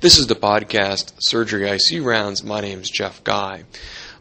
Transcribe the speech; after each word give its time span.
This 0.00 0.18
is 0.18 0.26
the 0.26 0.34
podcast 0.34 1.12
Surgery 1.20 1.68
ICU 1.68 2.04
Rounds. 2.04 2.42
My 2.42 2.60
name 2.60 2.80
is 2.80 2.90
Jeff 2.90 3.22
Guy. 3.22 3.62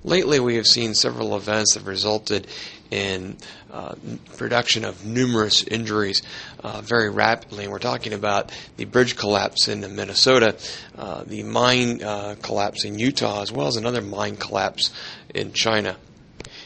Lately, 0.04 0.40
we 0.40 0.58
have 0.58 0.68
seen 0.68 0.94
several 0.94 1.36
events 1.36 1.74
that 1.74 1.84
resulted 1.84 2.48
in 2.92 3.38
uh, 3.72 3.96
production 4.38 4.86
of 4.86 5.04
numerous 5.04 5.64
injuries 5.64 6.22
uh, 6.60 6.82
very 6.82 7.10
rapidly. 7.10 7.64
And 7.64 7.74
we're 7.74 7.80
talking 7.80 8.14
about 8.14 8.52
the 8.78 8.86
bridge 8.86 9.16
collapse 9.16 9.68
in 9.68 9.80
Minnesota, 9.96 10.58
uh, 10.96 11.24
the 11.24 11.42
mine 11.42 12.04
uh, 12.04 12.36
collapse 12.42 12.86
in 12.86 13.00
Utah, 13.00 13.42
as 13.42 13.52
well 13.52 13.68
as 13.68 13.76
another 13.76 14.02
mine 14.02 14.38
collapse 14.38 14.92
in 15.34 15.54
China. 15.54 15.98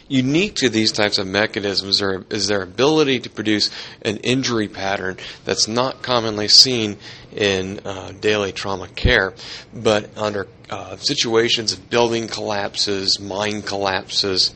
Unique 0.10 0.56
to 0.56 0.70
these 0.70 0.92
types 0.94 1.18
of 1.18 1.28
mechanisms 1.28 2.02
are, 2.02 2.26
is 2.30 2.48
their 2.48 2.62
ability 2.62 3.20
to 3.20 3.30
produce 3.30 3.70
an 4.04 4.18
injury 4.18 4.68
pattern 4.68 5.18
that's 5.44 5.68
not 5.68 6.02
commonly 6.02 6.48
seen 6.48 6.98
in 7.38 7.80
uh, 7.86 8.12
daily 8.20 8.52
trauma 8.52 8.88
care, 8.88 9.34
but 9.74 10.10
under 10.18 10.48
uh, 10.70 10.98
situations 10.98 11.72
of 11.72 11.90
building 11.90 12.28
collapses, 12.28 13.20
mine 13.20 13.62
collapses, 13.62 14.54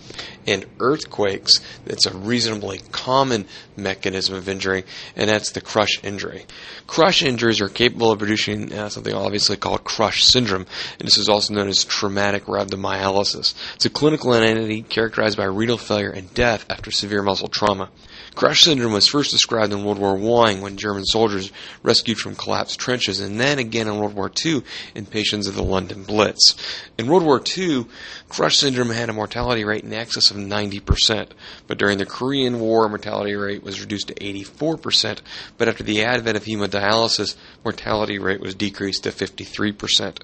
and 0.48 0.66
earthquakes, 0.80 1.62
it's 1.86 2.08
a 2.08 2.18
reasonably 2.18 2.80
common 2.92 3.46
mechanism 3.78 4.36
of 4.36 4.50
injury, 4.50 4.84
and 5.16 5.30
that's 5.30 5.52
the 5.52 5.62
crush 5.62 6.04
injury. 6.04 6.46
Crush 6.88 7.22
injuries 7.22 7.62
are 7.62 7.70
capable 7.70 8.12
of 8.12 8.18
producing 8.18 8.74
uh, 8.74 8.90
something 8.90 9.14
obviously 9.14 9.56
called 9.56 9.84
crush 9.84 10.24
syndrome, 10.24 10.66
and 11.00 11.08
this 11.08 11.20
is 11.20 11.30
also 11.30 11.54
known 11.54 11.70
as 11.70 11.86
traumatic 11.86 12.46
rhabdomyolysis. 12.46 13.54
It's 13.76 13.86
a 13.86 13.90
clinical 13.90 14.34
entity 14.34 14.82
characterized 14.82 15.38
by 15.38 15.46
renal 15.46 15.78
failure 15.78 16.10
and 16.10 16.34
death 16.34 16.66
after 16.70 16.90
severe 16.90 17.22
muscle 17.22 17.48
trauma. 17.48 17.90
Crush 18.34 18.64
syndrome 18.64 18.94
was 18.94 19.08
first 19.08 19.32
described 19.32 19.74
in 19.74 19.84
World 19.84 20.00
War 20.00 20.16
I 20.16 20.56
when 20.56 20.78
German 20.78 21.06
soldiers 21.06 21.52
rescued 21.84 22.18
from 22.18 22.36
collapsed 22.36 22.80
trenches, 22.80 23.20
and 23.20 23.40
then 23.40 23.60
again 23.60 23.88
in 23.88 23.98
World 23.98 24.14
War 24.14 24.32
II 24.46 24.64
in 24.96 25.06
patients 25.06 25.48
of 25.48 25.56
the 25.56 25.64
London 25.64 26.04
Blitz. 26.04 26.56
In 26.98 27.08
World 27.08 27.24
War 27.24 27.42
II, 27.58 27.88
crush 28.30 28.58
syndrome 28.58 28.90
had 28.90 29.10
a 29.10 29.14
mortality 29.14 29.66
rate 29.66 29.84
in 29.84 29.92
excess 29.92 30.32
of 30.32 30.38
90%, 30.38 31.32
but 31.68 31.78
during 31.78 31.98
the 31.98 32.06
Korean 32.06 32.62
War, 32.62 32.88
mortality 32.88 33.36
rate 33.36 33.64
was 33.64 33.82
reduced 33.82 34.08
to 34.08 34.16
84%, 34.16 35.20
but 35.58 35.68
after 35.68 35.84
the 35.84 36.04
advent 36.04 36.38
of 36.38 36.46
hemodialysis, 36.46 37.36
mortality 37.66 38.18
rate 38.18 38.40
was 38.40 38.56
decreased 38.56 39.04
to 39.04 39.12
53%. 39.12 40.20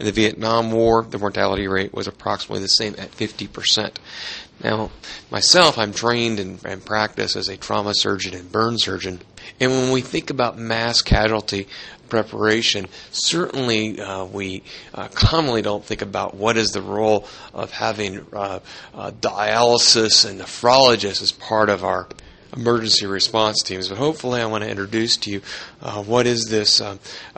In 0.00 0.06
the 0.06 0.12
Vietnam 0.12 0.72
War, 0.72 1.04
the 1.04 1.18
mortality 1.18 1.68
rate 1.68 1.94
was 1.94 2.08
approximately 2.08 2.62
the 2.62 2.68
same 2.68 2.96
at 2.98 3.12
50%. 3.12 3.96
Now, 4.62 4.90
myself, 5.30 5.78
I'm 5.78 5.92
trained 5.92 6.38
and, 6.38 6.64
and 6.64 6.84
practice 6.84 7.36
as 7.36 7.48
a 7.48 7.56
trauma 7.56 7.94
surgeon 7.94 8.34
and 8.34 8.50
burn 8.50 8.78
surgeon. 8.78 9.20
And 9.58 9.72
when 9.72 9.92
we 9.92 10.00
think 10.00 10.30
about 10.30 10.58
mass 10.58 11.02
casualty 11.02 11.66
preparation, 12.08 12.86
certainly 13.10 14.00
uh, 14.00 14.24
we 14.24 14.62
uh, 14.94 15.08
commonly 15.08 15.62
don't 15.62 15.84
think 15.84 16.02
about 16.02 16.34
what 16.34 16.56
is 16.56 16.70
the 16.70 16.82
role 16.82 17.26
of 17.54 17.70
having 17.72 18.24
uh, 18.32 18.60
uh 18.94 19.10
dialysis 19.12 20.28
and 20.28 20.40
nephrologists 20.40 21.22
as 21.22 21.32
part 21.32 21.68
of 21.68 21.82
our 21.84 22.06
emergency 22.56 23.06
response 23.06 23.62
teams. 23.62 23.88
But 23.88 23.98
hopefully, 23.98 24.40
I 24.40 24.46
want 24.46 24.64
to 24.64 24.70
introduce 24.70 25.16
to 25.18 25.30
you 25.30 25.42
uh, 25.80 26.02
what 26.02 26.26
is 26.26 26.46
this 26.46 26.80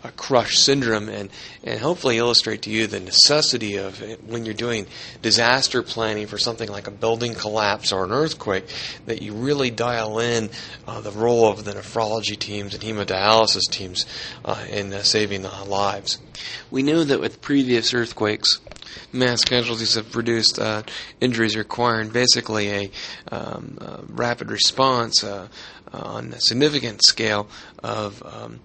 uh, 0.05 0.11
crush 0.17 0.59
syndrome 0.59 1.09
and, 1.09 1.31
and 1.63 1.81
hopefully 1.81 2.19
illustrate 2.19 2.63
to 2.63 2.71
you 2.71 2.87
the 2.87 3.01
necessity 3.01 3.77
of 3.77 3.99
when 4.29 4.45
you're 4.45 4.55
doing 4.55 4.87
disaster 5.23 5.83
planning 5.83 6.27
for 6.27 6.37
something 6.37 6.69
like 6.69 6.87
a 6.87 6.91
building 6.91 7.35
collapse 7.35 7.91
or 7.91 8.05
an 8.05 8.13
earthquake, 8.13 8.65
that 9.07 9.23
you 9.23 9.33
really 9.33 9.71
dial 9.71 10.19
in 10.19 10.51
uh, 10.87 11.01
the 11.01 11.11
role 11.11 11.49
of 11.49 11.65
the 11.65 11.73
nephrology 11.73 12.39
teams 12.39 12.75
and 12.75 12.83
hemodialysis 12.83 13.71
teams 13.71 14.05
uh, 14.45 14.65
in 14.71 14.93
uh, 14.93 15.03
saving 15.03 15.43
lives. 15.67 16.19
We 16.71 16.83
know 16.83 17.05
that 17.05 17.21
with 17.21 17.41
previous 17.41 17.95
earthquakes, 17.95 18.61
mass 19.13 19.43
casualties 19.43 19.95
have 19.95 20.11
produced 20.13 20.59
uh, 20.59 20.83
injuries 21.21 21.57
requiring 21.57 22.11
basically 22.11 22.71
a, 22.71 22.91
um, 23.33 23.79
a 23.81 24.01
rapid 24.09 24.51
response 24.51 25.25
uh, 25.25 25.49
on 25.93 26.33
a 26.33 26.41
significant 26.41 27.03
scale 27.05 27.49
of 27.83 28.23
um, 28.25 28.61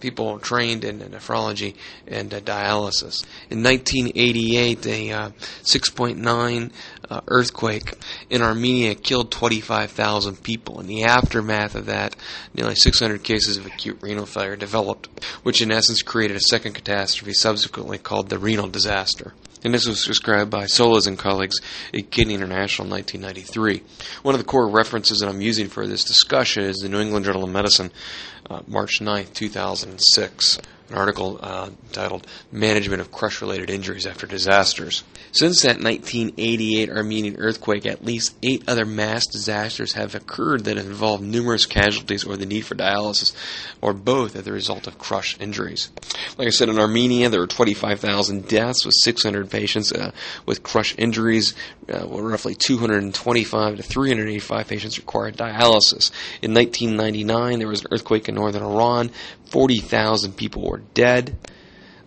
people 0.00 0.38
trained 0.38 0.84
in 0.84 1.00
nephrology 1.00 1.74
and 2.06 2.32
uh, 2.32 2.40
dialysis. 2.40 3.24
In 3.50 3.62
1988, 3.62 4.86
a 4.86 5.10
uh, 5.12 5.30
6.9 5.62 6.72
uh, 7.10 7.20
earthquake 7.28 7.94
in 8.30 8.42
Armenia 8.42 8.94
killed 8.94 9.30
25,000 9.30 10.42
people. 10.42 10.80
In 10.80 10.86
the 10.86 11.04
aftermath 11.04 11.74
of 11.74 11.86
that, 11.86 12.16
nearly 12.54 12.74
600 12.74 13.22
cases 13.22 13.56
of 13.56 13.66
acute 13.66 13.98
renal 14.00 14.26
failure 14.26 14.56
developed, 14.56 15.08
which 15.42 15.62
in 15.62 15.70
essence 15.70 16.02
created 16.02 16.36
a 16.36 16.40
second 16.40 16.74
catastrophe 16.74 17.32
subsequently 17.32 17.98
called 17.98 18.28
the 18.28 18.38
renal 18.38 18.68
disaster 18.68 19.34
and 19.64 19.72
this 19.72 19.86
was 19.86 20.04
described 20.04 20.50
by 20.50 20.64
Solez 20.64 21.06
and 21.06 21.18
colleagues 21.18 21.56
at 21.94 22.10
Kidney 22.10 22.34
International 22.34 22.86
in 22.86 22.92
1993. 22.92 23.82
One 24.22 24.34
of 24.34 24.40
the 24.40 24.46
core 24.46 24.68
references 24.68 25.20
that 25.20 25.28
I'm 25.28 25.40
using 25.40 25.68
for 25.68 25.86
this 25.86 26.04
discussion 26.04 26.64
is 26.64 26.78
the 26.78 26.88
New 26.88 27.00
England 27.00 27.24
Journal 27.24 27.44
of 27.44 27.50
Medicine, 27.50 27.92
uh, 28.41 28.41
Uh, 28.52 28.60
March 28.66 29.00
9, 29.00 29.28
2006 29.32 30.58
an 30.92 30.98
article 30.98 31.38
uh, 31.42 31.70
titled 31.92 32.26
Management 32.50 33.00
of 33.00 33.10
Crush 33.10 33.40
Related 33.40 33.70
Injuries 33.70 34.06
After 34.06 34.26
Disasters. 34.26 35.04
Since 35.32 35.62
that 35.62 35.82
1988 35.82 36.90
Armenian 36.90 37.36
earthquake, 37.38 37.86
at 37.86 38.04
least 38.04 38.36
eight 38.42 38.62
other 38.68 38.84
mass 38.84 39.26
disasters 39.26 39.94
have 39.94 40.14
occurred 40.14 40.64
that 40.64 40.76
have 40.76 40.86
involved 40.86 41.24
numerous 41.24 41.64
casualties 41.66 42.24
or 42.24 42.36
the 42.36 42.46
need 42.46 42.62
for 42.62 42.74
dialysis, 42.74 43.32
or 43.80 43.94
both 43.94 44.36
as 44.36 44.46
a 44.46 44.52
result 44.52 44.86
of 44.86 44.98
crush 44.98 45.38
injuries. 45.40 45.90
Like 46.36 46.48
I 46.48 46.50
said, 46.50 46.68
in 46.68 46.78
Armenia, 46.78 47.30
there 47.30 47.40
were 47.40 47.46
25,000 47.46 48.46
deaths 48.46 48.84
with 48.84 48.94
600 49.02 49.50
patients 49.50 49.92
uh, 49.92 50.12
with 50.44 50.62
crush 50.62 50.94
injuries, 50.98 51.54
uh, 51.92 52.06
roughly 52.06 52.54
225 52.54 53.76
to 53.76 53.82
385 53.82 54.68
patients 54.68 54.98
required 54.98 55.36
dialysis. 55.36 56.10
In 56.42 56.52
1999, 56.52 57.58
there 57.58 57.68
was 57.68 57.80
an 57.80 57.88
earthquake 57.90 58.28
in 58.28 58.34
northern 58.34 58.62
Iran. 58.62 59.10
40,000 59.52 60.34
people 60.34 60.62
were 60.62 60.82
dead. 60.94 61.36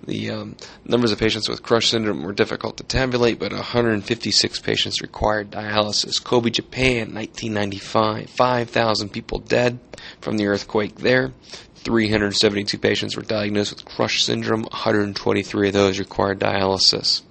The 0.07 0.31
um, 0.31 0.57
numbers 0.83 1.11
of 1.11 1.19
patients 1.19 1.47
with 1.47 1.61
crush 1.61 1.89
syndrome 1.89 2.23
were 2.23 2.33
difficult 2.33 2.77
to 2.77 2.83
tabulate, 2.83 3.37
but 3.37 3.51
156 3.51 4.59
patients 4.59 5.01
required 5.01 5.51
dialysis. 5.51 6.23
Kobe, 6.23 6.49
Japan, 6.49 7.13
1995, 7.13 8.29
5,000 8.31 9.09
people 9.09 9.39
dead 9.39 9.79
from 10.21 10.37
the 10.37 10.47
earthquake 10.47 10.95
there. 10.95 11.33
372 11.75 12.79
patients 12.79 13.15
were 13.15 13.21
diagnosed 13.21 13.75
with 13.75 13.85
crush 13.85 14.23
syndrome, 14.23 14.63
123 14.63 15.67
of 15.67 15.73
those 15.73 15.99
required 15.99 16.39
dialysis. 16.39 17.21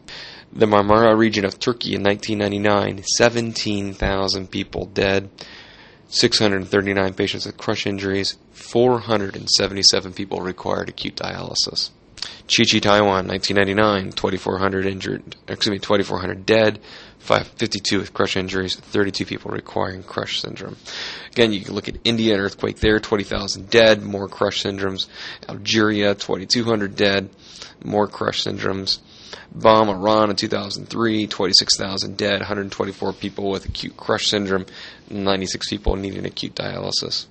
The 0.52 0.66
Marmara 0.66 1.18
region 1.18 1.44
of 1.44 1.58
Turkey 1.58 1.96
in 1.96 2.04
1999, 2.04 3.02
17,000 3.02 4.48
people 4.48 4.86
dead. 4.86 5.28
639 6.08 7.14
patients 7.14 7.46
with 7.46 7.56
crush 7.56 7.86
injuries, 7.86 8.36
477 8.52 10.12
people 10.12 10.40
required 10.40 10.88
acute 10.88 11.16
dialysis. 11.16 11.90
Chi 12.46 12.64
Chi 12.64 12.78
Taiwan, 12.78 13.26
1999, 13.26 14.12
2,400 14.12 14.86
injured, 14.86 15.36
excuse 15.48 15.70
me, 15.72 15.78
2,400 15.78 16.46
dead, 16.46 16.80
52 17.18 17.98
with 17.98 18.12
crush 18.12 18.36
injuries, 18.36 18.76
32 18.76 19.24
people 19.24 19.50
requiring 19.50 20.02
crush 20.02 20.40
syndrome. 20.40 20.76
Again, 21.32 21.52
you 21.52 21.60
can 21.60 21.74
look 21.74 21.88
at 21.88 21.96
India, 22.04 22.34
an 22.34 22.40
earthquake 22.40 22.80
there, 22.80 23.00
20,000 23.00 23.70
dead, 23.70 24.02
more 24.02 24.28
crush 24.28 24.62
syndromes. 24.62 25.06
Algeria, 25.48 26.14
2,200 26.14 26.94
dead, 26.94 27.30
more 27.82 28.06
crush 28.06 28.44
syndromes. 28.44 28.98
Bam 29.54 29.88
Iran 29.88 30.30
in 30.30 30.36
2003, 30.36 31.26
26,000 31.26 32.16
dead, 32.16 32.40
124 32.40 33.12
people 33.12 33.50
with 33.50 33.66
acute 33.66 33.96
crush 33.96 34.28
syndrome, 34.28 34.66
96 35.10 35.68
people 35.68 35.96
needing 35.96 36.26
acute 36.26 36.54
dialysis. 36.54 37.26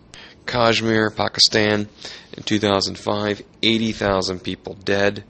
Kashmir, 0.46 1.10
Pakistan 1.10 1.88
in 2.36 2.44
2005, 2.44 3.42
80,000 3.62 4.40
people 4.40 4.74
dead, 4.76 5.24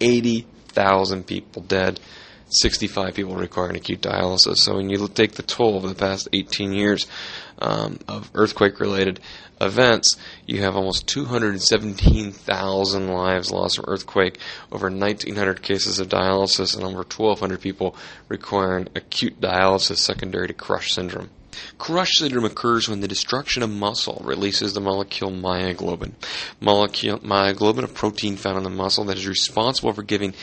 80,000 0.00 1.26
people 1.26 1.62
dead, 1.62 2.00
65 2.48 3.14
people 3.14 3.34
requiring 3.34 3.76
acute 3.76 4.00
dialysis. 4.00 4.58
So 4.58 4.76
when 4.76 4.88
you 4.88 5.08
take 5.08 5.32
the 5.32 5.42
toll 5.42 5.76
of 5.76 5.82
the 5.82 5.94
past 5.94 6.28
18 6.32 6.72
years 6.72 7.06
um, 7.58 7.98
of 8.06 8.30
earthquake 8.34 8.78
related 8.78 9.20
events, 9.60 10.16
you 10.46 10.62
have 10.62 10.76
almost 10.76 11.06
217,000 11.06 13.08
lives 13.08 13.50
lost 13.50 13.76
from 13.76 13.84
earthquake, 13.88 14.38
over 14.70 14.88
1,900 14.88 15.62
cases 15.62 15.98
of 15.98 16.08
dialysis, 16.08 16.74
and 16.74 16.84
over 16.84 16.98
1,200 16.98 17.60
people 17.60 17.96
requiring 18.28 18.88
acute 18.94 19.40
dialysis 19.40 19.98
secondary 19.98 20.48
to 20.48 20.54
crush 20.54 20.92
syndrome. 20.92 21.30
Crush 21.78 22.18
syndrome 22.18 22.44
occurs 22.44 22.88
when 22.88 23.00
the 23.00 23.08
destruction 23.08 23.62
of 23.62 23.70
muscle 23.70 24.20
releases 24.24 24.74
the 24.74 24.80
molecule 24.80 25.30
myoglobin. 25.30 26.12
Molecule, 26.60 27.18
myoglobin, 27.20 27.84
a 27.84 27.88
protein 27.88 28.36
found 28.36 28.58
in 28.58 28.62
the 28.62 28.70
muscle 28.70 29.04
that 29.04 29.16
is 29.16 29.26
responsible 29.26 29.92
for 29.92 30.02
giving 30.02 30.34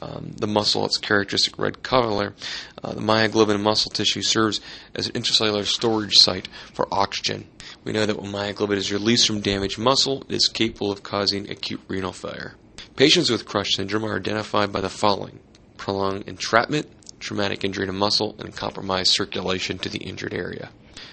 um, 0.00 0.32
the 0.36 0.46
muscle 0.46 0.84
its 0.84 0.98
characteristic 0.98 1.58
red 1.58 1.82
color. 1.82 2.34
Uh, 2.82 2.92
the 2.92 3.00
myoglobin 3.00 3.56
in 3.56 3.62
muscle 3.62 3.90
tissue 3.90 4.22
serves 4.22 4.60
as 4.94 5.06
an 5.06 5.14
intracellular 5.14 5.64
storage 5.64 6.14
site 6.14 6.48
for 6.72 6.86
oxygen. 6.92 7.46
We 7.88 7.94
know 7.94 8.04
that 8.04 8.20
when 8.20 8.30
myoglobin 8.30 8.76
is 8.76 8.92
released 8.92 9.26
from 9.26 9.40
damaged 9.40 9.78
muscle, 9.78 10.22
it 10.28 10.34
is 10.34 10.48
capable 10.48 10.92
of 10.92 11.02
causing 11.02 11.50
acute 11.50 11.80
renal 11.88 12.12
failure. 12.12 12.52
Patients 12.96 13.30
with 13.30 13.46
crush 13.46 13.76
syndrome 13.76 14.04
are 14.04 14.18
identified 14.18 14.70
by 14.70 14.82
the 14.82 14.90
following 14.90 15.38
prolonged 15.78 16.28
entrapment, 16.28 16.86
traumatic 17.18 17.64
injury 17.64 17.86
to 17.86 17.92
muscle, 17.94 18.36
and 18.40 18.54
compromised 18.54 19.14
circulation 19.14 19.78
to 19.78 19.88
the 19.88 20.00
injured 20.00 20.34
area. 20.34 20.68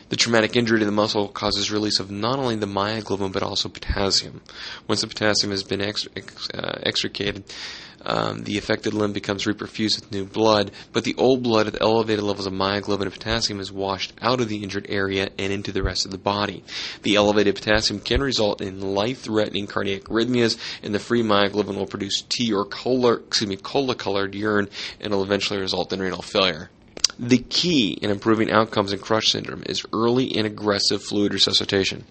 The 0.08 0.16
traumatic 0.16 0.56
injury 0.56 0.80
to 0.80 0.86
the 0.86 0.92
muscle 0.92 1.28
causes 1.28 1.72
release 1.72 2.00
of 2.00 2.12
not 2.12 2.38
only 2.38 2.56
the 2.56 2.68
myoglobin 2.68 3.32
but 3.32 3.42
also 3.42 3.70
potassium. 3.70 4.42
Once 4.88 5.02
the 5.02 5.08
potassium 5.08 5.50
has 5.50 5.64
been 5.64 5.82
ex- 5.82 6.08
ex- 6.16 6.50
uh, 6.52 6.80
extricated, 6.84 7.44
um, 8.06 8.44
the 8.44 8.60
affected 8.60 8.94
limb 8.94 9.14
becomes 9.14 9.46
reperfused 9.46 10.02
with 10.02 10.12
new 10.12 10.26
blood, 10.26 10.70
but 10.94 11.06
the 11.06 11.16
old 11.18 11.42
blood 11.42 11.66
at 11.66 11.82
elevated 11.82 12.24
levels 12.24 12.46
of 12.46 12.54
myoglobin 12.54 13.02
and 13.02 13.14
potassium 13.14 13.60
is 13.60 13.72
washed 13.72 14.14
out 14.22 14.40
of 14.40 14.48
the 14.48 14.62
injured 14.62 14.86
area 14.90 15.30
and 15.40 15.52
into 15.52 15.72
the 15.72 15.82
rest 15.82 16.06
of 16.06 16.12
the 16.12 16.20
body. 16.20 16.64
The 17.02 17.16
elevated 17.16 17.56
potassium 17.56 18.00
can 18.00 18.22
result 18.22 18.62
in 18.62 18.94
life-threatening 18.94 19.66
cardiac 19.66 20.04
arrhythmias, 20.04 20.58
and 20.84 20.94
the 20.94 21.00
free 21.00 21.24
myoglobin 21.24 21.76
will 21.76 21.88
produce 21.88 22.22
tea 22.22 22.54
or 22.54 22.66
cola, 22.66 23.16
excuse 23.16 23.50
me, 23.50 23.56
cola-colored 23.56 24.36
urine, 24.36 24.70
and 25.02 25.12
will 25.12 25.24
eventually 25.24 25.60
result 25.60 25.92
in 25.92 26.00
renal 26.00 26.22
failure. 26.22 26.70
The 27.18 27.38
key 27.38 27.94
in 28.02 28.12
improving 28.12 28.52
outcomes 28.52 28.92
in 28.92 29.00
crush 29.00 29.32
syndrome 29.32 29.64
is 29.68 29.86
early 29.94 30.36
and 30.36 30.46
aggressive 30.46 31.02
fluid 31.02 31.34
resuscitation. 31.34 32.06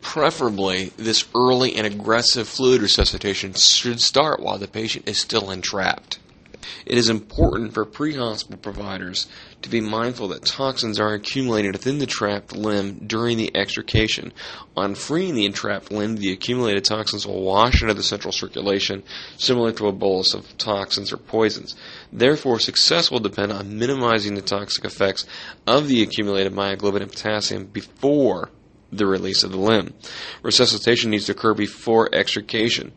Preferably, 0.00 0.92
this 0.96 1.26
early 1.34 1.74
and 1.74 1.86
aggressive 1.86 2.48
fluid 2.48 2.80
resuscitation 2.80 3.52
should 3.54 4.00
start 4.00 4.40
while 4.40 4.56
the 4.56 4.68
patient 4.68 5.08
is 5.08 5.18
still 5.18 5.50
entrapped. 5.50 6.18
It 6.84 6.98
is 6.98 7.08
important 7.08 7.74
for 7.74 7.84
pre-hospital 7.84 8.58
providers 8.58 9.26
to 9.62 9.68
be 9.68 9.80
mindful 9.80 10.28
that 10.28 10.44
toxins 10.44 11.00
are 11.00 11.14
accumulated 11.14 11.72
within 11.72 11.98
the 11.98 12.06
trapped 12.06 12.54
limb 12.54 13.06
during 13.06 13.36
the 13.36 13.54
extrication. 13.56 14.32
On 14.76 14.94
freeing 14.94 15.34
the 15.34 15.46
entrapped 15.46 15.90
limb, 15.90 16.16
the 16.16 16.32
accumulated 16.32 16.84
toxins 16.84 17.26
will 17.26 17.42
wash 17.42 17.82
into 17.82 17.94
the 17.94 18.02
central 18.02 18.32
circulation, 18.32 19.02
similar 19.36 19.72
to 19.72 19.88
a 19.88 19.92
bolus 19.92 20.34
of 20.34 20.56
toxins 20.58 21.12
or 21.12 21.16
poisons. 21.16 21.74
Therefore, 22.12 22.58
success 22.58 23.10
will 23.10 23.20
depend 23.20 23.52
on 23.52 23.78
minimizing 23.78 24.34
the 24.34 24.42
toxic 24.42 24.84
effects 24.84 25.26
of 25.66 25.88
the 25.88 26.02
accumulated 26.02 26.52
myoglobin 26.52 27.02
and 27.02 27.10
potassium 27.10 27.66
before 27.66 28.50
the 28.92 29.06
release 29.06 29.42
of 29.42 29.50
the 29.50 29.58
limb. 29.58 29.94
Resuscitation 30.42 31.10
needs 31.10 31.26
to 31.26 31.32
occur 31.32 31.54
before 31.54 32.14
extrication. 32.14 32.92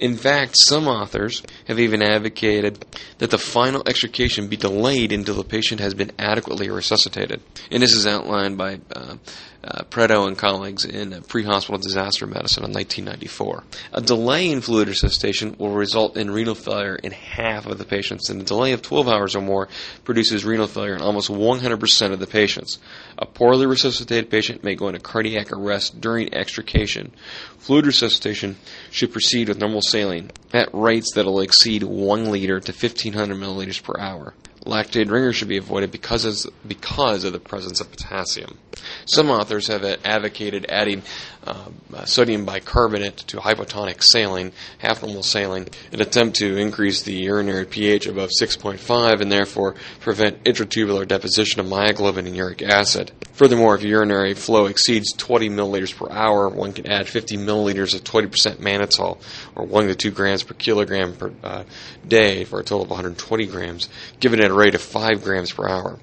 In 0.00 0.16
fact, 0.16 0.56
some 0.56 0.88
authors 0.88 1.42
have 1.66 1.78
even 1.78 2.00
advocated 2.00 2.86
that 3.18 3.30
the 3.30 3.36
final 3.36 3.82
extrication 3.86 4.48
be 4.48 4.56
delayed 4.56 5.12
until 5.12 5.34
the 5.34 5.44
patient 5.44 5.78
has 5.82 5.92
been 5.92 6.10
adequately 6.18 6.70
resuscitated. 6.70 7.42
And 7.70 7.82
this 7.82 7.92
is 7.92 8.06
outlined 8.06 8.56
by 8.56 8.80
uh, 8.96 9.16
uh, 9.62 9.82
Pretto 9.84 10.26
and 10.26 10.38
colleagues 10.38 10.84
in 10.84 11.22
Pre-Hospital 11.22 11.78
Disaster 11.78 12.26
Medicine 12.26 12.64
in 12.64 12.72
1994. 12.72 13.64
A 13.92 14.00
delay 14.00 14.50
in 14.50 14.62
fluid 14.62 14.88
resuscitation 14.88 15.54
will 15.58 15.72
result 15.72 16.16
in 16.16 16.30
renal 16.30 16.54
failure 16.54 16.96
in 16.96 17.12
half 17.12 17.66
of 17.66 17.76
the 17.76 17.84
patients, 17.84 18.30
and 18.30 18.40
a 18.40 18.44
delay 18.44 18.72
of 18.72 18.80
12 18.80 19.08
hours 19.08 19.36
or 19.36 19.42
more 19.42 19.68
produces 20.04 20.44
renal 20.44 20.66
failure 20.66 20.94
in 20.94 21.02
almost 21.02 21.30
100% 21.30 22.12
of 22.12 22.20
the 22.20 22.26
patients. 22.26 22.78
A 23.18 23.26
poorly 23.26 23.66
resuscitated 23.66 24.30
patient 24.30 24.64
may 24.64 24.74
go 24.74 24.88
into 24.88 25.00
cardiac 25.00 25.52
arrest 25.52 26.00
during 26.00 26.32
extrication. 26.34 27.12
Fluid 27.58 27.84
resuscitation 27.84 28.56
should 28.90 29.12
proceed 29.12 29.48
with 29.48 29.58
normal 29.58 29.82
saline 29.90 30.30
at 30.52 30.68
rates 30.72 31.14
that 31.14 31.26
will 31.26 31.40
exceed 31.40 31.82
1 31.82 32.30
liter 32.30 32.60
to 32.60 32.72
1500 32.72 33.36
milliliters 33.36 33.82
per 33.82 33.94
hour. 33.98 34.34
Lactated 34.64 35.10
ringers 35.10 35.36
should 35.36 35.48
be 35.48 35.56
avoided 35.56 35.90
because 35.90 36.24
of, 36.24 36.52
because 36.68 37.24
of 37.24 37.32
the 37.32 37.40
presence 37.40 37.80
of 37.80 37.90
potassium. 37.90 38.58
Some 39.06 39.30
authors 39.30 39.68
have 39.68 39.84
advocated 40.04 40.66
adding 40.68 41.02
uh, 41.46 42.04
sodium 42.04 42.44
bicarbonate 42.44 43.16
to 43.16 43.38
hypotonic 43.38 44.02
saline, 44.02 44.52
half 44.78 45.02
normal 45.02 45.22
saline, 45.22 45.66
in 45.92 46.00
an 46.00 46.06
attempt 46.06 46.36
to 46.36 46.56
increase 46.56 47.02
the 47.02 47.14
urinary 47.14 47.64
pH 47.64 48.06
above 48.06 48.30
6.5 48.40 49.20
and 49.20 49.32
therefore 49.32 49.74
prevent 50.00 50.42
intratubular 50.44 51.06
deposition 51.06 51.60
of 51.60 51.66
myoglobin 51.66 52.26
and 52.26 52.36
uric 52.36 52.62
acid. 52.62 53.12
Furthermore, 53.32 53.74
if 53.74 53.82
urinary 53.82 54.34
flow 54.34 54.66
exceeds 54.66 55.12
20 55.14 55.48
milliliters 55.48 55.96
per 55.96 56.10
hour, 56.10 56.50
one 56.50 56.74
can 56.74 56.86
add 56.90 57.08
50 57.08 57.38
milliliters 57.38 57.94
of 57.94 58.04
20% 58.04 58.56
mannitol, 58.56 59.18
or 59.56 59.64
1 59.64 59.86
to 59.86 59.94
2 59.94 60.10
grams 60.10 60.42
per 60.42 60.52
kilogram 60.52 61.14
per 61.16 61.32
uh, 61.42 61.64
day, 62.06 62.44
for 62.44 62.60
a 62.60 62.62
total 62.62 62.82
of 62.82 62.90
120 62.90 63.46
grams, 63.46 63.88
given 64.20 64.42
at 64.42 64.50
a 64.50 64.54
rate 64.54 64.74
of 64.74 64.82
5 64.82 65.24
grams 65.24 65.52
per 65.52 65.66
hour. 65.66 65.98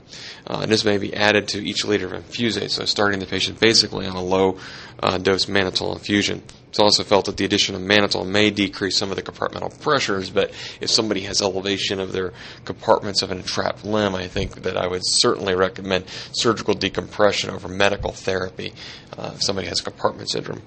Uh, 0.50 0.60
and 0.62 0.72
this 0.72 0.86
may 0.86 0.98
be 0.98 1.14
added 1.14 1.50
to 1.50 1.60
each 1.60 1.84
liter 1.84 2.08
of 2.08 2.14
infusate, 2.14 2.72
so 2.72 2.86
starting 2.86 3.20
the 3.20 3.26
patient 3.26 3.60
basically 3.60 4.08
on 4.08 4.16
a 4.16 4.24
low 4.24 4.58
uh, 5.04 5.18
dose 5.18 5.46
mannitol 5.46 5.94
infusion. 5.94 6.42
It's 6.70 6.80
also 6.80 7.04
felt 7.04 7.26
that 7.26 7.36
the 7.36 7.44
addition 7.44 7.76
of 7.76 7.82
mannitol 7.82 8.26
may 8.26 8.50
decrease 8.50 8.96
some 8.96 9.10
of 9.10 9.18
the 9.18 9.24
compartmental 9.24 9.78
pressures, 9.82 10.30
but 10.30 10.52
if 10.80 10.90
somebody 10.90 11.22
has 11.22 11.42
elevation 11.42 12.00
of 12.00 12.14
their 12.14 12.34
compartments 12.64 13.22
of 13.22 13.32
an 13.32 13.40
entrapped 13.40 13.84
limb, 13.84 14.16
I 14.16 14.28
think 14.28 14.64
that 14.64 14.78
I 14.78 14.88
would 14.88 15.02
certainly 15.04 15.54
recommend 15.54 16.06
surgical 16.32 16.74
decompression 16.74 17.50
over 17.50 17.68
medical 17.68 18.14
therapy 18.14 18.74
uh, 19.18 19.32
if 19.36 19.44
somebody 19.44 19.68
has 19.68 19.82
compartment 19.82 20.30
syndrome. 20.30 20.62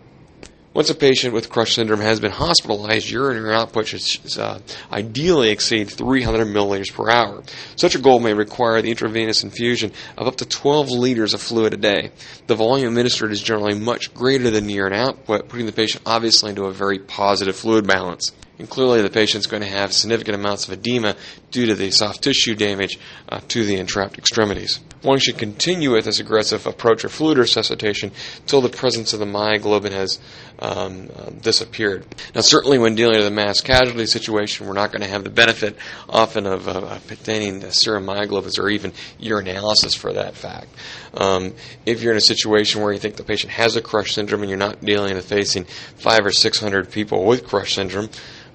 Once 0.73 0.89
a 0.89 0.95
patient 0.95 1.35
with 1.35 1.51
crush 1.51 1.75
syndrome 1.75 1.99
has 1.99 2.21
been 2.21 2.31
hospitalized, 2.31 3.11
urinary 3.11 3.53
output 3.53 3.89
should 3.89 4.39
uh, 4.39 4.57
ideally 4.93 5.51
exceed 5.51 5.91
300 5.91 6.47
milliliters 6.47 6.95
per 6.95 7.11
hour. 7.11 7.43
Such 7.75 7.97
a 7.97 7.99
goal 7.99 8.21
may 8.21 8.35
require 8.35 8.81
the 8.81 8.91
intravenous 8.91 9.43
infusion 9.43 9.91
of 10.17 10.29
up 10.29 10.37
to 10.37 10.47
12 10.47 10.91
liters 10.91 11.35
of 11.35 11.41
fluid 11.41 11.75
a 11.75 11.77
day. 11.77 12.13
The 12.47 12.55
volume 12.55 12.87
administered 12.87 13.33
is 13.33 13.43
generally 13.43 13.77
much 13.77 14.15
greater 14.15 14.49
than 14.49 14.69
the 14.69 14.75
urine 14.75 14.93
output, 14.93 15.49
putting 15.49 15.67
the 15.67 15.73
patient 15.73 16.05
obviously 16.07 16.51
into 16.51 16.67
a 16.67 16.73
very 16.73 17.01
positive 17.01 17.57
fluid 17.57 17.85
balance. 17.85 18.31
And 18.61 18.69
clearly, 18.69 19.01
the 19.01 19.09
patient's 19.09 19.47
going 19.47 19.63
to 19.63 19.69
have 19.69 19.91
significant 19.91 20.35
amounts 20.35 20.69
of 20.69 20.75
edema 20.75 21.17
due 21.51 21.65
to 21.65 21.75
the 21.75 21.91
soft 21.91 22.23
tissue 22.23 22.55
damage 22.55 22.99
uh, 23.31 23.41
to 23.49 23.65
the 23.65 23.77
entrapped 23.77 24.19
extremities. 24.19 24.81
One 25.01 25.19
should 25.19 25.39
continue 25.39 25.93
with 25.93 26.05
this 26.05 26.21
aggressive 26.21 26.67
approach 26.67 27.05
of 27.05 27.11
fluid 27.11 27.39
resuscitation 27.39 28.13
until 28.41 28.61
the 28.61 28.69
presence 28.69 29.15
of 29.15 29.19
the 29.19 29.25
myoglobin 29.25 29.93
has 29.93 30.19
um, 30.59 31.09
uh, 31.17 31.31
disappeared. 31.31 32.05
Now, 32.35 32.43
certainly, 32.43 32.79
when 32.79 32.97
dealing 32.97 33.17
with 33.17 33.27
a 33.27 33.31
mass 33.31 33.63
casualty 33.63 34.05
situation, 34.05 34.67
we're 34.67 34.75
not 34.75 34.93
going 34.93 35.01
to 35.01 35.09
have 35.09 35.25
the 35.25 35.31
benefit 35.31 35.75
often 36.07 36.45
of 36.45 36.69
uh, 36.69 36.99
obtaining 37.11 37.63
serum 37.71 38.05
myoglobins 38.05 38.59
or 38.59 38.69
even 38.69 38.93
urinalysis 39.19 39.97
for 39.97 40.13
that 40.13 40.35
fact. 40.35 40.69
Um, 41.15 41.55
if 41.87 42.03
you're 42.03 42.13
in 42.13 42.19
a 42.19 42.21
situation 42.21 42.83
where 42.83 42.93
you 42.93 42.99
think 42.99 43.17
the 43.17 43.25
patient 43.25 43.55
has 43.55 43.75
a 43.77 43.81
crush 43.81 44.13
syndrome 44.13 44.43
and 44.43 44.51
you're 44.51 44.59
not 44.59 44.85
dealing 44.85 45.15
with 45.15 45.25
facing 45.25 45.65
five 45.65 46.27
or 46.27 46.31
six 46.31 46.61
hundred 46.61 46.93
people 46.93 47.25
with 47.25 47.47
crush 47.47 47.77
syndrome, 47.77 48.11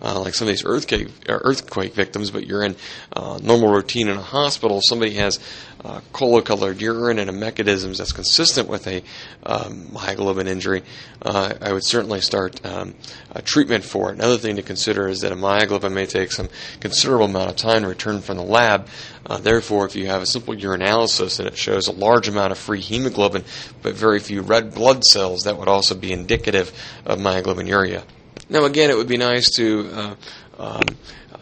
uh, 0.06 0.19
like 0.19 0.36
some 0.36 0.48
of 0.48 0.54
these 0.54 0.63
earthquake, 0.66 1.07
uh, 1.28 1.40
earthquake 1.42 1.94
victims, 1.94 2.30
but 2.30 2.46
you're 2.46 2.63
in 2.63 2.75
uh, 3.13 3.39
normal 3.41 3.74
routine 3.74 4.08
in 4.08 4.18
a 4.18 4.22
hospital, 4.22 4.80
somebody 4.84 5.15
has 5.15 5.39
uh, 5.84 6.00
cola-colored 6.13 6.80
urine 6.82 7.20
and 7.20 7.30
a 7.30 7.34
mechanism 7.34 7.94
that's 7.94 8.12
consistent 8.12 8.68
with 8.68 8.88
a 8.88 9.03
um, 9.44 9.88
myoglobin 9.88 10.48
injury, 10.48 10.84
uh, 11.22 11.53
I 11.62 11.74
would 11.74 11.86
certainly 11.86 12.22
start 12.22 12.63
um, 12.65 12.94
a 13.32 13.41
treatment 13.41 13.84
for 13.84 14.12
it. 14.12 14.15
Another 14.15 14.38
thing 14.38 14.56
to 14.56 14.62
consider 14.62 15.08
is 15.08 15.22
that 15.22 15.32
a 15.32 15.36
myoglobin 15.36 15.91
may 15.91 16.06
take 16.06 16.32
some 16.32 16.50
considerable 16.80 17.25
amount 17.25 17.50
of 17.50 17.56
time 17.56 17.82
to 17.82 17.88
return 17.88 18.22
from 18.22 18.38
the 18.38 18.44
lab. 18.44 18.88
Uh, 19.25 19.38
therefore, 19.38 19.86
if 19.86 19.96
you 19.96 20.08
have 20.08 20.22
a 20.22 20.25
simple 20.25 20.53
urinalysis 20.53 21.39
and 21.39 21.48
it 21.48 21.58
shows 21.58 21.88
a 21.88 21.91
large 21.91 22.27
amount 22.27 22.51
of 22.51 22.58
free 22.58 22.82
hemoglobin 22.82 23.44
but 23.82 23.96
very 23.96 24.20
few 24.20 24.41
red 24.41 24.74
blood 24.74 25.03
cells, 25.03 25.41
that 25.44 25.58
would 25.58 25.68
also 25.68 25.96
be 25.96 26.12
indicative 26.12 26.72
of 27.06 27.20
myoglobinuria. 27.20 28.03
Now, 28.50 28.66
again, 28.66 28.90
it 28.90 28.98
would 28.98 29.08
be 29.08 29.18
nice 29.18 29.50
to 29.52 29.90
uh, 29.92 30.16
um, 30.60 30.84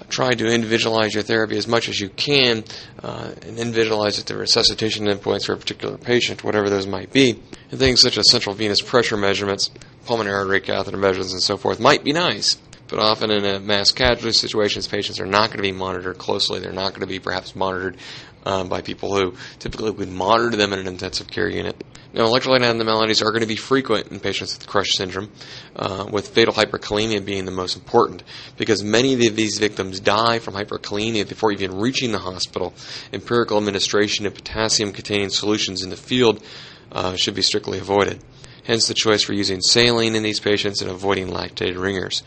try 0.10 0.32
to 0.32 0.48
individualize 0.48 1.14
your 1.14 1.24
therapy 1.24 1.58
as 1.58 1.68
much 1.68 1.90
as 1.90 2.00
you 2.00 2.10
can 2.10 2.64
uh, 3.02 3.32
and 3.42 3.58
individualize 3.58 4.20
it 4.20 4.28
to 4.28 4.38
resuscitation 4.38 5.06
endpoints 5.06 5.46
for 5.46 5.54
a 5.54 5.58
particular 5.58 5.98
patient, 5.98 6.44
whatever 6.44 6.70
those 6.70 6.88
might 6.88 7.12
be. 7.12 7.42
And 7.72 7.80
things 7.80 8.02
such 8.02 8.18
as 8.18 8.30
central 8.30 8.56
venous 8.56 8.82
pressure 8.82 9.18
measurements, 9.18 9.70
pulmonary 10.06 10.36
artery 10.36 10.62
catheter 10.62 10.98
measurements, 10.98 11.34
and 11.34 11.42
so 11.42 11.58
forth 11.58 11.80
might 11.80 12.04
be 12.04 12.14
nice. 12.14 12.58
But 12.88 13.00
often 13.00 13.32
in 13.32 13.44
a 13.44 13.60
mass 13.60 13.92
casualty 13.92 14.34
situations, 14.34 14.88
patients 14.88 15.20
are 15.20 15.26
not 15.26 15.48
going 15.48 15.58
to 15.58 15.64
be 15.64 15.72
monitored 15.72 16.18
closely. 16.18 16.60
They're 16.60 16.72
not 16.72 16.92
going 16.92 17.02
to 17.02 17.08
be 17.08 17.20
perhaps 17.20 17.56
monitored 17.56 17.98
um, 18.46 18.70
by 18.70 18.82
people 18.82 19.16
who 19.16 19.36
typically 19.60 19.92
would 19.92 20.10
monitor 20.10 20.56
them 20.56 20.74
in 20.74 20.80
an 20.80 20.88
intensive 20.88 21.28
care 21.28 21.50
unit. 21.50 21.82
Now, 22.14 22.28
electrolyte 22.28 22.62
abnormalities 22.62 23.24
are 23.24 23.32
going 23.32 23.42
to 23.42 23.48
be 23.48 23.56
frequent 23.56 24.12
in 24.12 24.20
patients 24.20 24.56
with 24.56 24.68
Crush 24.68 24.92
syndrome, 24.92 25.32
uh, 25.76 26.06
with 26.12 26.28
fatal 26.28 26.54
hyperkalemia 26.54 27.26
being 27.26 27.46
the 27.46 27.52
most 27.52 27.76
important, 27.76 28.24
because 28.56 28.84
many 28.84 29.14
of 29.14 29.36
these 29.36 29.58
victims 29.58 30.00
die 30.00 30.38
from 30.38 30.54
hyperkalemia 30.54 31.28
before 31.28 31.52
even 31.52 31.76
reaching 31.76 32.12
the 32.12 32.20
hospital. 32.20 32.74
Empirical 33.12 33.58
administration 33.58 34.28
of 34.28 34.36
potassium-containing 34.36 35.30
solutions 35.30 35.82
in 35.82 35.90
the 35.90 35.98
field 35.98 36.44
uh, 36.92 37.16
should 37.16 37.34
be 37.34 37.42
strictly 37.42 37.80
avoided. 37.80 38.24
Hence, 38.64 38.88
the 38.88 38.94
choice 38.94 39.24
for 39.24 39.34
using 39.34 39.62
saline 39.62 40.16
in 40.16 40.24
these 40.24 40.40
patients 40.40 40.82
and 40.82 40.90
avoiding 40.90 41.28
lactated 41.28 41.82
ringers. 41.82 42.24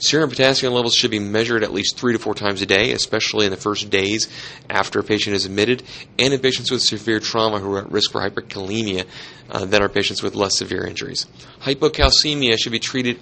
Serum 0.00 0.30
potassium 0.30 0.72
levels 0.72 0.94
should 0.94 1.10
be 1.10 1.18
measured 1.18 1.64
at 1.64 1.72
least 1.72 1.98
three 1.98 2.12
to 2.12 2.18
four 2.20 2.34
times 2.34 2.62
a 2.62 2.66
day, 2.66 2.92
especially 2.92 3.46
in 3.46 3.50
the 3.50 3.56
first 3.56 3.90
days 3.90 4.28
after 4.70 5.00
a 5.00 5.02
patient 5.02 5.34
is 5.34 5.44
admitted, 5.44 5.82
and 6.18 6.32
in 6.32 6.40
patients 6.40 6.70
with 6.70 6.82
severe 6.82 7.18
trauma 7.18 7.58
who 7.58 7.72
are 7.72 7.80
at 7.80 7.90
risk 7.90 8.12
for 8.12 8.20
hyperkalemia 8.20 9.06
uh, 9.50 9.64
than 9.64 9.82
are 9.82 9.88
patients 9.88 10.22
with 10.22 10.36
less 10.36 10.56
severe 10.56 10.86
injuries. 10.86 11.26
Hypocalcemia 11.62 12.56
should 12.58 12.72
be 12.72 12.78
treated 12.78 13.18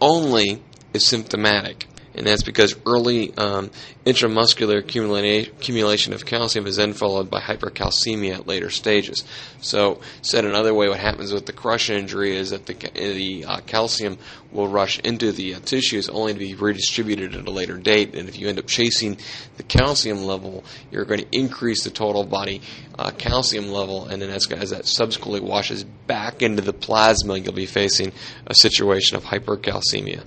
only 0.00 0.62
if 0.94 1.02
symptomatic. 1.02 1.86
And 2.14 2.26
that's 2.26 2.42
because 2.42 2.74
early 2.86 3.36
um, 3.36 3.70
intramuscular 4.04 4.78
accumulation 4.78 6.12
of 6.12 6.26
calcium 6.26 6.66
is 6.66 6.76
then 6.76 6.92
followed 6.92 7.30
by 7.30 7.40
hypercalcemia 7.40 8.34
at 8.34 8.46
later 8.46 8.70
stages. 8.70 9.24
So, 9.60 10.00
said 10.22 10.44
another 10.44 10.74
way, 10.74 10.88
what 10.88 10.98
happens 10.98 11.32
with 11.32 11.46
the 11.46 11.52
crush 11.52 11.88
injury 11.88 12.36
is 12.36 12.50
that 12.50 12.66
the, 12.66 12.74
the 12.94 13.44
uh, 13.44 13.60
calcium 13.60 14.18
will 14.50 14.68
rush 14.68 14.98
into 15.00 15.30
the 15.30 15.54
uh, 15.54 15.60
tissues 15.60 16.08
only 16.08 16.32
to 16.32 16.38
be 16.38 16.54
redistributed 16.54 17.36
at 17.36 17.46
a 17.46 17.50
later 17.50 17.76
date. 17.76 18.14
And 18.14 18.28
if 18.28 18.38
you 18.38 18.48
end 18.48 18.58
up 18.58 18.66
chasing 18.66 19.16
the 19.56 19.62
calcium 19.62 20.24
level, 20.24 20.64
you're 20.90 21.04
going 21.04 21.20
to 21.20 21.28
increase 21.36 21.84
the 21.84 21.90
total 21.90 22.24
body 22.24 22.60
uh, 22.98 23.12
calcium 23.12 23.68
level, 23.68 24.06
and 24.06 24.20
then 24.20 24.30
as, 24.30 24.50
as 24.50 24.70
that 24.70 24.86
subsequently 24.86 25.40
washes 25.40 25.84
back 25.84 26.42
into 26.42 26.62
the 26.62 26.72
plasma, 26.72 27.38
you'll 27.38 27.52
be 27.52 27.66
facing 27.66 28.12
a 28.46 28.54
situation 28.54 29.16
of 29.16 29.24
hypercalcemia. 29.24 30.24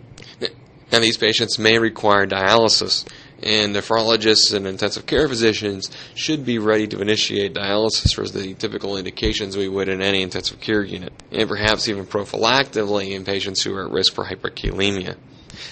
Now, 0.94 1.00
these 1.00 1.18
patients 1.18 1.58
may 1.58 1.80
require 1.80 2.28
dialysis, 2.28 3.04
and 3.42 3.76
nephrologists 3.76 4.54
and 4.54 4.68
intensive 4.68 5.08
care 5.08 5.28
physicians 5.28 5.90
should 6.14 6.46
be 6.46 6.60
ready 6.60 6.86
to 6.86 7.02
initiate 7.02 7.56
dialysis 7.56 8.14
for 8.14 8.28
the 8.28 8.54
typical 8.54 8.96
indications 8.96 9.58
we 9.58 9.68
would 9.68 9.90
in 9.90 10.04
any 10.04 10.22
intensive 10.22 10.62
care 10.62 10.84
unit, 10.84 11.12
and 11.32 11.50
perhaps 11.50 11.88
even 11.88 12.06
prophylactically 12.06 13.16
in 13.16 13.26
patients 13.26 13.64
who 13.64 13.74
are 13.74 13.88
at 13.88 13.92
risk 13.92 14.14
for 14.14 14.26
hyperkalemia. 14.26 15.16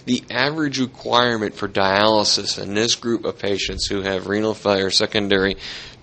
The 0.05 0.23
average 0.31 0.79
requirement 0.79 1.53
for 1.53 1.67
dialysis 1.67 2.59
in 2.59 2.73
this 2.73 2.95
group 2.95 3.23
of 3.23 3.37
patients 3.37 3.85
who 3.85 4.01
have 4.01 4.25
renal 4.25 4.55
failure 4.55 4.89
secondary 4.89 5.55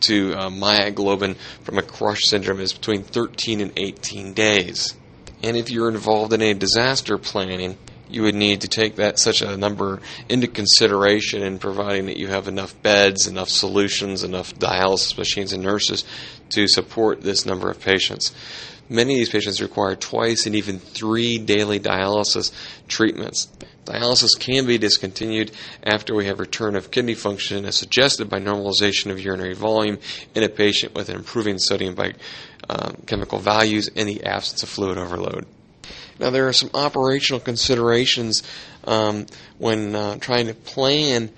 to 0.02 0.32
uh, 0.34 0.48
myoglobin 0.48 1.34
from 1.64 1.78
a 1.78 1.82
crush 1.82 2.22
syndrome 2.22 2.60
is 2.60 2.72
between 2.72 3.02
13 3.02 3.60
and 3.60 3.72
18 3.76 4.32
days. 4.32 4.94
And 5.42 5.56
if 5.56 5.70
you're 5.70 5.88
involved 5.88 6.32
in 6.32 6.40
a 6.40 6.54
disaster 6.54 7.18
planning, 7.18 7.78
you 8.10 8.22
would 8.22 8.34
need 8.34 8.62
to 8.62 8.68
take 8.68 8.96
that 8.96 9.18
such 9.18 9.42
a 9.42 9.56
number 9.56 10.00
into 10.28 10.46
consideration 10.46 11.42
in 11.42 11.58
providing 11.58 12.06
that 12.06 12.16
you 12.16 12.28
have 12.28 12.48
enough 12.48 12.80
beds, 12.82 13.26
enough 13.26 13.48
solutions, 13.48 14.24
enough 14.24 14.54
dialysis 14.54 15.16
machines 15.16 15.52
and 15.52 15.62
nurses 15.62 16.04
to 16.50 16.66
support 16.66 17.22
this 17.22 17.44
number 17.44 17.70
of 17.70 17.80
patients. 17.80 18.34
Many 18.88 19.14
of 19.14 19.18
these 19.18 19.28
patients 19.28 19.60
require 19.60 19.96
twice 19.96 20.46
and 20.46 20.56
even 20.56 20.78
three 20.78 21.38
daily 21.38 21.78
dialysis 21.78 22.52
treatments. 22.88 23.48
Dialysis 23.84 24.38
can 24.38 24.66
be 24.66 24.78
discontinued 24.78 25.50
after 25.82 26.14
we 26.14 26.26
have 26.26 26.40
return 26.40 26.76
of 26.76 26.90
kidney 26.90 27.14
function 27.14 27.64
as 27.64 27.76
suggested 27.76 28.28
by 28.28 28.38
normalization 28.38 29.10
of 29.10 29.20
urinary 29.20 29.54
volume 29.54 29.98
in 30.34 30.42
a 30.42 30.48
patient 30.48 30.94
with 30.94 31.10
improving 31.10 31.58
sodium 31.58 31.94
by 31.94 32.14
um, 32.68 32.96
chemical 33.06 33.38
values 33.38 33.88
in 33.88 34.06
the 34.06 34.24
absence 34.24 34.62
of 34.62 34.68
fluid 34.68 34.98
overload. 34.98 35.46
Now, 36.18 36.30
there 36.30 36.48
are 36.48 36.52
some 36.52 36.70
operational 36.74 37.40
considerations 37.40 38.42
um, 38.84 39.26
when 39.58 39.94
uh, 39.94 40.16
trying 40.16 40.46
to 40.46 40.54
plan 40.54 41.30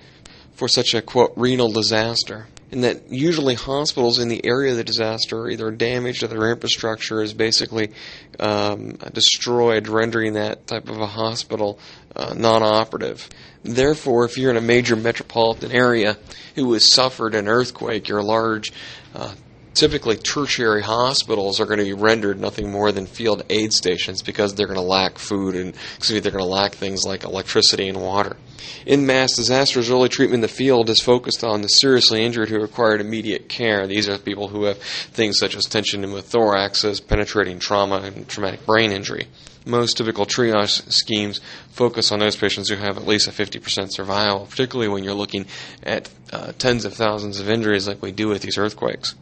for 0.54 0.68
such 0.68 0.94
a 0.94 1.02
quote 1.02 1.32
renal 1.36 1.72
disaster. 1.72 2.46
And 2.72 2.84
that 2.84 3.10
usually 3.10 3.54
hospitals 3.54 4.20
in 4.20 4.28
the 4.28 4.46
area 4.46 4.70
of 4.70 4.76
the 4.76 4.84
disaster 4.84 5.40
are 5.40 5.50
either 5.50 5.72
damaged 5.72 6.22
or 6.22 6.28
their 6.28 6.52
infrastructure 6.52 7.20
is 7.20 7.34
basically 7.34 7.92
um, 8.38 8.92
destroyed, 9.12 9.88
rendering 9.88 10.34
that 10.34 10.68
type 10.68 10.88
of 10.88 11.00
a 11.00 11.06
hospital 11.06 11.80
uh, 12.14 12.34
non 12.34 12.62
operative. 12.62 13.28
Therefore, 13.64 14.24
if 14.24 14.38
you're 14.38 14.50
in 14.50 14.56
a 14.56 14.62
major 14.62 14.94
metropolitan 14.94 15.72
area 15.72 16.16
who 16.54 16.72
has 16.74 16.88
suffered 16.88 17.34
an 17.34 17.48
earthquake, 17.48 18.08
your 18.08 18.22
large 18.22 18.72
uh, 19.14 19.34
typically 19.80 20.14
tertiary 20.14 20.82
hospitals 20.82 21.58
are 21.58 21.64
going 21.64 21.78
to 21.78 21.84
be 21.84 21.94
rendered 21.94 22.38
nothing 22.38 22.70
more 22.70 22.92
than 22.92 23.06
field 23.06 23.42
aid 23.48 23.72
stations 23.72 24.20
because 24.20 24.54
they're 24.54 24.66
going 24.66 24.76
to 24.76 24.82
lack 24.82 25.18
food 25.18 25.56
and 25.56 25.74
excuse 25.96 26.12
me, 26.12 26.20
they're 26.20 26.30
going 26.30 26.44
to 26.44 26.50
lack 26.50 26.72
things 26.72 27.06
like 27.06 27.24
electricity 27.24 27.88
and 27.88 27.98
water. 27.98 28.36
In 28.84 29.06
mass 29.06 29.34
disasters, 29.36 29.90
early 29.90 30.10
treatment 30.10 30.34
in 30.34 30.40
the 30.42 30.48
field 30.48 30.90
is 30.90 31.00
focused 31.00 31.42
on 31.42 31.62
the 31.62 31.68
seriously 31.68 32.22
injured 32.22 32.50
who 32.50 32.60
require 32.60 32.96
immediate 32.96 33.48
care. 33.48 33.86
These 33.86 34.06
are 34.06 34.18
people 34.18 34.48
who 34.48 34.64
have 34.64 34.76
things 34.76 35.38
such 35.38 35.56
as 35.56 35.64
tension 35.64 36.02
pneumothorax, 36.02 37.08
penetrating 37.08 37.58
trauma, 37.58 38.02
and 38.02 38.28
traumatic 38.28 38.66
brain 38.66 38.92
injury. 38.92 39.28
Most 39.64 39.96
typical 39.96 40.26
triage 40.26 40.92
schemes 40.92 41.40
focus 41.70 42.12
on 42.12 42.18
those 42.18 42.36
patients 42.36 42.68
who 42.68 42.76
have 42.76 42.98
at 42.98 43.06
least 43.06 43.28
a 43.28 43.30
50% 43.30 43.92
survival, 43.92 44.44
particularly 44.44 44.92
when 44.92 45.04
you're 45.04 45.14
looking 45.14 45.46
at 45.82 46.10
uh, 46.34 46.52
tens 46.58 46.84
of 46.84 46.92
thousands 46.92 47.40
of 47.40 47.48
injuries 47.48 47.88
like 47.88 48.02
we 48.02 48.12
do 48.12 48.28
with 48.28 48.42
these 48.42 48.58
earthquakes. 48.58 49.14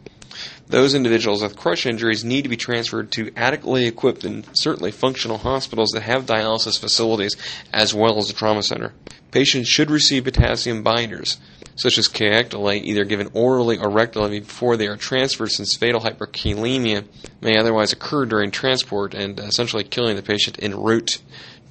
Those 0.67 0.93
individuals 0.93 1.41
with 1.41 1.57
crush 1.57 1.85
injuries 1.85 2.23
need 2.23 2.43
to 2.43 2.49
be 2.49 2.57
transferred 2.57 3.11
to 3.13 3.31
adequately 3.35 3.85
equipped 3.85 4.23
and 4.23 4.45
certainly 4.53 4.91
functional 4.91 5.39
hospitals 5.39 5.89
that 5.93 6.01
have 6.01 6.25
dialysis 6.25 6.79
facilities 6.79 7.35
as 7.73 7.93
well 7.93 8.17
as 8.17 8.29
a 8.29 8.33
trauma 8.33 8.63
center. 8.63 8.93
Patients 9.31 9.67
should 9.67 9.91
receive 9.91 10.23
potassium 10.23 10.81
binders, 10.81 11.37
such 11.75 11.97
as 11.97 12.07
Kayexalate, 12.07 12.83
either 12.83 13.05
given 13.05 13.29
orally 13.33 13.77
or 13.77 13.89
rectally 13.89 14.39
before 14.39 14.75
they 14.75 14.87
are 14.87 14.97
transferred 14.97 15.51
since 15.51 15.75
fatal 15.75 16.01
hyperkalemia 16.01 17.05
may 17.41 17.57
otherwise 17.57 17.93
occur 17.93 18.25
during 18.25 18.49
transport 18.49 19.13
and 19.13 19.39
uh, 19.39 19.43
essentially 19.43 19.83
killing 19.83 20.15
the 20.15 20.23
patient 20.23 20.57
en 20.61 20.75
route 20.75 21.19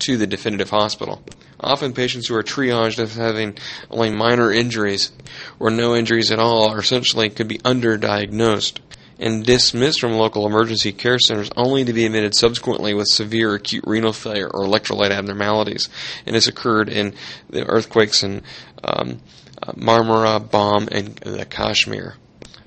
to 0.01 0.17
the 0.17 0.27
definitive 0.27 0.71
hospital. 0.71 1.23
Often 1.61 1.95
patients 1.95 2.29
who 2.29 2.37
are 2.37 2.43
triaged 2.43 2.99
as 2.99 3.17
having 3.17 3.59
only 3.91 4.11
minor 4.11 4.53
injuries 4.53 5.11
or 5.59 5.71
no 5.71 5.95
injuries 5.95 6.31
at 6.31 6.39
all 6.39 6.71
are 6.71 6.81
essentially 6.81 7.31
could 7.31 7.49
be 7.49 7.59
underdiagnosed 7.59 8.79
and 9.19 9.45
dismissed 9.45 10.01
from 10.01 10.13
local 10.13 10.47
emergency 10.47 10.93
care 10.93 11.19
centers 11.19 11.51
only 11.57 11.85
to 11.85 11.93
be 11.93 12.07
admitted 12.07 12.35
subsequently 12.35 12.95
with 12.95 13.09
severe 13.09 13.55
acute 13.55 13.83
renal 13.87 14.13
failure 14.13 14.47
or 14.47 14.65
electrolyte 14.65 15.11
abnormalities. 15.11 15.89
And 16.25 16.37
this 16.37 16.47
occurred 16.47 16.89
in 16.89 17.15
the 17.51 17.67
earthquakes 17.67 18.23
in 18.23 18.43
um, 18.85 19.21
uh, 19.61 19.73
Marmara, 19.73 20.39
Bam, 20.39 20.89
and 20.93 21.17
the 21.17 21.45
Kashmir 21.45 22.15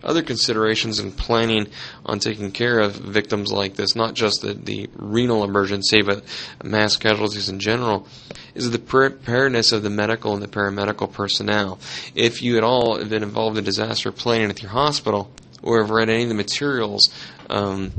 other 0.04 0.22
considerations 0.22 1.00
in 1.00 1.12
planning 1.12 1.68
on 2.06 2.20
taking 2.20 2.52
care 2.52 2.80
of 2.80 2.96
victims 2.96 3.52
like 3.52 3.76
this, 3.76 3.96
not 3.96 4.14
just 4.14 4.42
the, 4.42 4.54
the 4.54 4.90
renal 4.96 5.44
emergency, 5.44 6.02
but 6.02 6.24
mass 6.64 6.98
casualties 6.98 7.50
in 7.50 7.60
general, 7.60 8.08
is 8.56 8.72
the 8.72 8.80
preparedness 8.80 9.72
of 9.72 9.84
the 9.84 9.90
medical 9.90 10.34
and 10.34 10.42
the 10.42 10.48
paramedical 10.48 11.12
personnel. 11.12 11.80
If 12.16 12.42
you 12.42 12.58
at 12.58 12.64
all 12.64 12.98
have 12.98 13.10
been 13.10 13.24
involved 13.24 13.58
in 13.58 13.64
disaster 13.64 14.12
planning 14.12 14.50
at 14.50 14.62
your 14.62 14.72
hospital, 14.72 15.32
or 15.64 15.82
have 15.82 15.92
read 15.92 16.10
any 16.10 16.24
of 16.24 16.30
the 16.30 16.36
materials 16.36 17.14
um, 17.50 17.92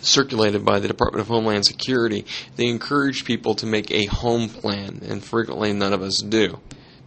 circulated 0.00 0.64
by 0.64 0.80
the 0.80 0.88
Department 0.88 1.20
of 1.20 1.28
Homeland 1.28 1.64
Security, 1.64 2.26
they 2.56 2.66
encourage 2.66 3.24
people 3.24 3.54
to 3.54 3.66
make 3.66 3.90
a 3.90 4.06
home 4.06 4.48
plan, 4.48 5.00
and 5.08 5.22
frequently 5.22 5.72
none 5.72 5.92
of 5.92 6.02
us 6.02 6.18
do 6.18 6.58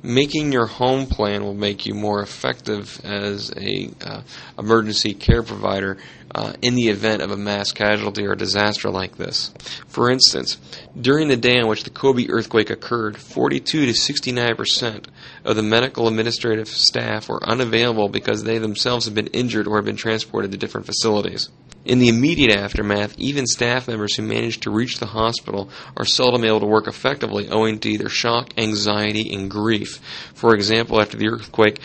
making 0.03 0.51
your 0.51 0.67
home 0.67 1.05
plan 1.07 1.43
will 1.43 1.53
make 1.53 1.85
you 1.85 1.93
more 1.93 2.21
effective 2.21 2.99
as 3.03 3.51
a 3.57 3.89
uh, 4.01 4.21
emergency 4.57 5.13
care 5.13 5.43
provider 5.43 5.97
uh, 6.33 6.53
in 6.61 6.75
the 6.75 6.89
event 6.89 7.21
of 7.21 7.31
a 7.31 7.37
mass 7.37 7.71
casualty 7.71 8.25
or 8.25 8.35
disaster 8.35 8.89
like 8.89 9.17
this. 9.17 9.51
For 9.87 10.11
instance, 10.11 10.57
during 10.99 11.27
the 11.27 11.37
day 11.37 11.59
on 11.59 11.67
which 11.67 11.83
the 11.83 11.89
Kobe 11.89 12.27
earthquake 12.29 12.69
occurred, 12.69 13.17
42 13.17 13.87
to 13.87 13.93
69 13.93 14.55
percent 14.55 15.07
of 15.43 15.55
the 15.55 15.63
medical 15.63 16.07
administrative 16.07 16.67
staff 16.67 17.29
were 17.29 17.43
unavailable 17.43 18.09
because 18.09 18.43
they 18.43 18.57
themselves 18.57 19.05
had 19.05 19.15
been 19.15 19.27
injured 19.27 19.67
or 19.67 19.77
had 19.77 19.85
been 19.85 19.95
transported 19.95 20.51
to 20.51 20.57
different 20.57 20.85
facilities. 20.85 21.49
In 21.87 21.99
the 21.99 22.09
immediate 22.09 22.51
aftermath, 22.51 23.17
even 23.17 23.47
staff 23.47 23.87
members 23.87 24.13
who 24.13 24.21
manage 24.21 24.59
to 24.59 24.69
reach 24.69 24.99
the 24.99 25.05
hospital 25.05 25.69
are 25.95 26.03
seldom 26.03 26.43
able 26.43 26.59
to 26.59 26.65
work 26.65 26.85
effectively 26.85 27.47
owing 27.47 27.79
to 27.79 27.89
either 27.89 28.09
shock, 28.09 28.51
anxiety, 28.57 29.33
and 29.33 29.49
grief. 29.49 30.01
For 30.33 30.53
example, 30.53 30.99
after 30.99 31.15
the 31.15 31.29
earthquake 31.29 31.79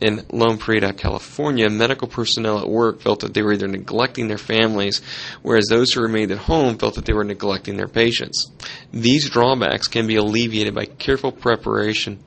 in 0.00 0.24
Loma 0.30 0.56
Prieta, 0.56 0.92
California, 0.92 1.68
medical 1.68 2.08
personnel 2.08 2.58
at 2.58 2.68
work 2.68 3.00
felt 3.00 3.20
that 3.20 3.34
they 3.34 3.42
were 3.42 3.52
either 3.52 3.68
neglecting 3.68 4.28
their 4.28 4.38
families, 4.38 5.00
whereas 5.42 5.66
those 5.68 5.92
who 5.92 6.02
remained 6.02 6.30
at 6.30 6.38
home 6.38 6.78
felt 6.78 6.94
that 6.94 7.04
they 7.04 7.12
were 7.12 7.24
neglecting 7.24 7.76
their 7.76 7.88
patients. 7.88 8.50
These 8.92 9.30
drawbacks 9.30 9.88
can 9.88 10.06
be 10.06 10.16
alleviated 10.16 10.74
by 10.74 10.84
careful 10.86 11.32
preparation 11.32 12.18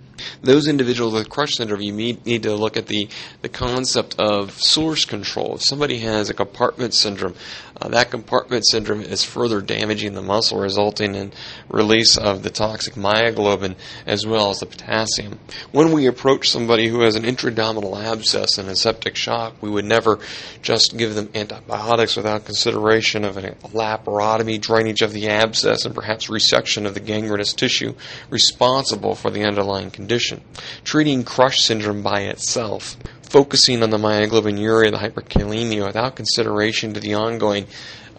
those 0.42 0.68
individuals 0.68 1.14
with 1.14 1.30
crush 1.30 1.54
syndrome, 1.54 1.82
you 1.82 1.94
need 1.94 2.44
to 2.44 2.56
look 2.56 2.78
at 2.78 2.88
the, 2.88 3.08
the 3.42 3.50
concept 3.50 4.16
of 4.20 4.52
source 4.52 5.06
control. 5.06 5.56
If 5.56 5.64
somebody 5.64 6.00
has 6.00 6.30
a 6.30 6.34
compartment 6.34 6.94
syndrome, 6.94 7.36
uh, 7.82 7.88
that 7.90 8.12
compartment 8.12 8.66
syndrome 8.68 9.02
is 9.02 9.24
further 9.24 9.60
damaging 9.60 10.14
the 10.14 10.22
muscle, 10.22 10.60
resulting 10.60 11.16
in 11.16 11.32
release 11.68 12.18
of 12.18 12.44
the 12.44 12.50
toxic 12.50 12.94
myoglobin 12.94 13.76
as 14.06 14.26
well 14.26 14.52
as 14.52 14.60
the 14.60 14.66
potassium. 14.66 15.40
When 15.72 15.92
we 15.92 16.06
approach 16.06 16.50
somebody 16.50 16.88
who 16.88 17.02
has 17.02 17.16
an 17.16 17.26
intra-abdominal 17.26 17.98
abscess 17.98 18.58
and 18.58 18.70
a 18.70 18.76
septic 18.76 19.16
shock, 19.16 19.56
we 19.62 19.70
would 19.70 19.86
never 19.86 20.20
just 20.62 20.96
give 20.96 21.16
them 21.16 21.30
antibiotics 21.34 22.16
without 22.16 22.46
consideration 22.46 23.26
of 23.26 23.38
a 23.38 23.52
laparotomy, 23.74 24.62
drainage 24.62 25.02
of 25.02 25.14
the 25.14 25.30
abscess, 25.30 25.86
and 25.86 25.96
perhaps 25.96 26.28
resection 26.28 26.86
of 26.86 26.94
the 26.94 27.00
gangrenous 27.00 27.54
tissue 27.54 27.96
responsible 28.30 29.16
for 29.16 29.32
the 29.32 29.44
underlying 29.44 29.90
condition. 29.90 30.42
Treating 30.84 31.24
crush 31.24 31.62
syndrome 31.62 32.04
by 32.04 32.22
itself 32.22 32.98
focusing 33.32 33.82
on 33.82 33.90
the 33.90 33.98
myoglobinuria, 33.98 34.92
the 34.92 34.98
hyperkalemia, 34.98 35.86
without 35.86 36.18
consideration 36.18 36.94
to 36.94 37.00
the 37.00 37.14
ongoing 37.14 37.66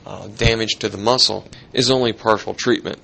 uh, 0.06 0.26
damage 0.28 0.76
to 0.76 0.88
the 0.88 0.96
muscle 0.96 1.46
is 1.74 1.90
only 1.90 2.14
partial 2.14 2.54
treatment. 2.54 2.98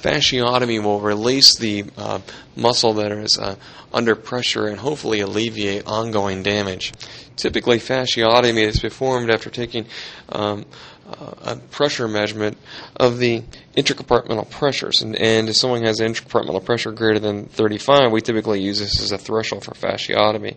Fasciotomy 0.00 0.80
will 0.82 1.00
release 1.00 1.58
the 1.58 1.84
uh, 1.96 2.20
muscle 2.54 2.94
that 2.94 3.10
is 3.10 3.36
uh, 3.38 3.56
under 3.92 4.14
pressure 4.14 4.68
and 4.68 4.78
hopefully 4.78 5.20
alleviate 5.20 5.84
ongoing 5.84 6.44
damage. 6.44 6.92
Typically, 7.34 7.78
fasciotomy 7.78 8.62
is 8.62 8.78
performed 8.78 9.28
after 9.28 9.50
taking 9.50 9.84
um, 10.28 10.64
uh, 11.08 11.34
a 11.42 11.56
pressure 11.56 12.06
measurement 12.06 12.58
of 12.96 13.18
the 13.18 13.42
intercompartmental 13.76 14.48
pressures. 14.50 15.00
And, 15.00 15.16
and 15.16 15.48
if 15.48 15.56
someone 15.56 15.82
has 15.84 16.00
intercompartmental 16.00 16.64
pressure 16.64 16.92
greater 16.92 17.18
than 17.18 17.46
35, 17.46 18.12
we 18.12 18.20
typically 18.20 18.60
use 18.60 18.78
this 18.78 19.00
as 19.00 19.12
a 19.12 19.18
threshold 19.18 19.64
for 19.64 19.72
fasciotomy. 19.72 20.56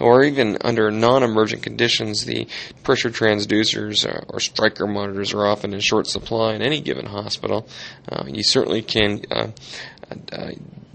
Or 0.00 0.24
even 0.24 0.56
under 0.62 0.90
non 0.90 1.22
emergent 1.22 1.62
conditions, 1.62 2.24
the 2.24 2.46
pressure 2.82 3.10
transducers 3.10 4.06
or, 4.06 4.24
or 4.28 4.40
Stryker 4.40 4.86
monitors 4.86 5.34
are 5.34 5.46
often 5.46 5.74
in 5.74 5.80
short 5.80 6.06
supply 6.06 6.54
in 6.54 6.62
any 6.62 6.80
given 6.80 7.06
hospital. 7.06 7.68
Uh, 8.10 8.24
you 8.26 8.42
certainly 8.42 8.82
can 8.82 9.22
uh, 9.30 9.48
uh, 10.32 10.52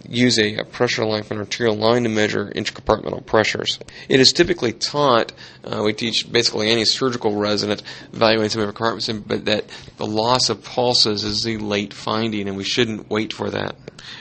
use 0.10 0.38
a, 0.38 0.58
a, 0.58 0.64
pressure 0.66 1.06
line 1.06 1.24
from 1.24 1.38
an 1.38 1.44
arterial 1.44 1.76
line 1.76 2.04
to 2.04 2.10
measure 2.10 2.52
intercompartmental 2.56 3.26
pressures. 3.26 3.80
It 4.10 4.20
is 4.20 4.34
typically 4.34 4.74
taught, 4.74 5.34
uh, 5.64 5.82
we 5.84 5.94
teach 5.94 6.32
basically 6.32 6.70
any 6.70 6.86
surgical 6.86 7.36
resident 7.36 7.84
evaluating 8.14 8.50
some 8.50 8.64
compartments, 8.66 9.10
but 9.28 9.46
that 9.46 9.66
the 9.98 10.08
loss 10.08 10.50
of 10.50 10.64
pulses 10.64 11.24
is 11.24 11.44
the 11.44 11.58
late 11.58 11.94
finding, 11.94 12.48
and 12.48 12.58
we 12.58 12.64
shouldn't 12.64 13.10
wait 13.10 13.34
for 13.34 13.50
that. 13.50 13.76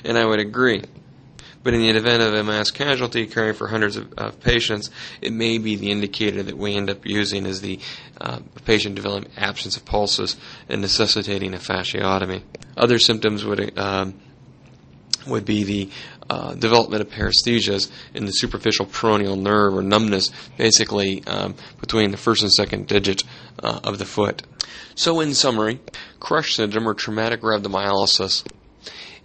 And 0.04 0.16
I 0.18 0.24
would 0.24 0.40
agree. 0.40 0.82
But 1.64 1.72
in 1.72 1.80
the 1.80 1.88
event 1.88 2.22
of 2.22 2.34
a 2.34 2.44
mass 2.44 2.70
casualty 2.70 3.26
caring 3.26 3.54
for 3.54 3.68
hundreds 3.68 3.96
of, 3.96 4.12
of 4.18 4.38
patients, 4.40 4.90
it 5.22 5.32
may 5.32 5.56
be 5.56 5.76
the 5.76 5.90
indicator 5.90 6.42
that 6.42 6.58
we 6.58 6.76
end 6.76 6.90
up 6.90 7.06
using 7.06 7.46
as 7.46 7.62
the 7.62 7.80
uh, 8.20 8.40
patient 8.66 8.94
developing 8.94 9.30
absence 9.38 9.74
of 9.76 9.86
pulses 9.86 10.36
and 10.68 10.82
necessitating 10.82 11.54
a 11.54 11.58
fasciotomy. 11.58 12.42
Other 12.76 12.98
symptoms 12.98 13.46
would 13.46 13.78
um, 13.78 14.20
would 15.26 15.45
be 15.45 15.64
the 15.64 15.90
uh, 16.31 16.54
development 16.54 17.02
of 17.02 17.11
paresthesias 17.11 17.90
in 18.14 18.25
the 18.25 18.33
superficial 18.33 18.87
peroneal 18.87 19.38
nerve 19.38 19.75
or 19.75 19.83
numbness, 19.83 20.31
basically 20.57 21.25
um, 21.26 21.54
between 21.81 22.11
the 22.11 22.16
first 22.16 22.43
and 22.43 22.52
second 22.52 22.87
digit 22.87 23.23
uh, 23.62 23.81
of 23.85 23.99
the 23.99 24.04
foot. 24.04 24.43
So, 24.95 25.21
in 25.21 25.35
summary, 25.35 25.81
crush 26.21 26.54
syndrome 26.54 26.88
or 26.88 26.95
traumatic 26.95 27.40
rhabdomyolysis 27.43 28.45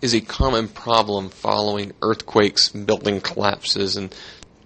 is 0.02 0.14
a 0.14 0.22
common 0.22 0.68
problem 0.68 1.30
following 1.30 1.94
earthquakes, 2.02 2.70
building 2.70 3.22
collapses, 3.22 3.96
and 3.96 4.14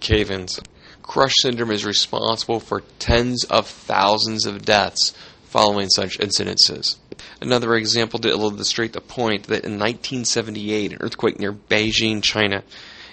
cave 0.00 0.30
ins. 0.30 0.60
Crush 1.02 1.34
syndrome 1.40 1.70
is 1.70 1.84
responsible 1.84 2.60
for 2.60 2.82
tens 2.98 3.44
of 3.44 3.66
thousands 3.66 4.46
of 4.46 4.64
deaths 4.64 5.12
following 5.44 5.88
such 5.88 6.18
incidences. 6.18 6.96
Another 7.44 7.74
example 7.74 8.18
to 8.20 8.30
illustrate 8.30 8.94
the 8.94 9.02
point 9.02 9.48
that 9.48 9.66
in 9.66 9.72
1978, 9.72 10.92
an 10.92 10.98
earthquake 11.02 11.38
near 11.38 11.52
Beijing, 11.52 12.22
China, 12.22 12.62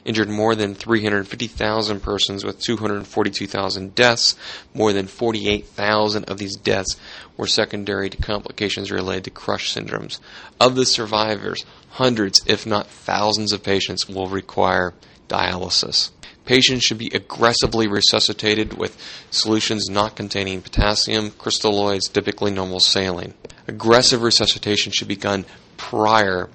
injured 0.05 0.29
more 0.29 0.55
than 0.55 0.73
350,000 0.73 1.99
persons 1.99 2.45
with 2.45 2.57
242,000 2.61 3.93
deaths. 3.93 4.37
More 4.73 4.93
than 4.93 5.07
48,000 5.07 6.29
of 6.29 6.37
these 6.37 6.55
deaths 6.55 6.95
were 7.35 7.45
secondary 7.45 8.09
to 8.09 8.15
complications 8.15 8.89
related 8.89 9.25
to 9.25 9.31
crush 9.31 9.73
syndromes. 9.73 10.19
Of 10.61 10.75
the 10.75 10.85
survivors, 10.85 11.65
hundreds, 11.89 12.41
if 12.47 12.65
not 12.65 12.87
thousands, 12.87 13.51
of 13.51 13.63
patients 13.63 14.07
will 14.07 14.27
require 14.27 14.93
dialysis. 15.27 16.11
Patients 16.45 16.83
should 16.83 16.97
be 16.97 17.11
aggressively 17.13 17.87
resuscitated 17.87 18.73
with 18.73 18.97
solutions 19.29 19.89
not 19.89 20.15
containing 20.15 20.61
potassium, 20.61 21.31
crystalloids, 21.31 22.11
typically 22.11 22.51
normal 22.51 22.79
saline. 22.79 23.33
Aggressive 23.67 24.21
resuscitation 24.21 24.91
should 24.91 25.07
be 25.07 25.15
done 25.15 25.45
prior 25.77 26.49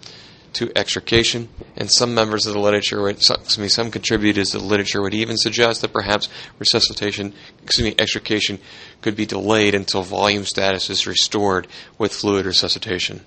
to 0.55 0.73
extrication, 0.75 1.49
and 1.77 1.91
some 1.91 2.15
members 2.15 2.47
of 2.47 2.55
the 2.55 2.59
literature, 2.59 3.03
would, 3.03 3.17
excuse 3.17 3.59
me, 3.59 3.69
some 3.69 3.91
contributors 3.91 4.51
to 4.51 4.59
the 4.59 4.65
literature 4.65 5.03
would 5.03 5.13
even 5.13 5.37
suggest 5.37 5.83
that 5.83 5.93
perhaps 5.93 6.31
resuscitation, 6.59 7.35
excuse 7.63 7.91
me, 7.91 7.95
extrication 7.99 8.59
could 9.03 9.15
be 9.15 9.27
delayed 9.27 9.75
until 9.75 10.03
volume 10.03 10.45
status 10.45 10.89
is 10.89 11.07
restored 11.07 11.67
with 11.99 12.13
fluid 12.13 12.47
resuscitation. 12.47 13.21